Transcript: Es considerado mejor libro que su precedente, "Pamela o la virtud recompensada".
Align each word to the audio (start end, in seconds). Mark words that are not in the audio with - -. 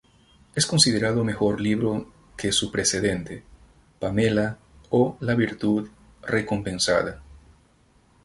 Es 0.55 0.65
considerado 0.65 1.23
mejor 1.23 1.61
libro 1.61 2.11
que 2.35 2.51
su 2.51 2.71
precedente, 2.71 3.43
"Pamela 3.99 4.57
o 4.89 5.15
la 5.19 5.35
virtud 5.35 5.89
recompensada". 6.23 7.21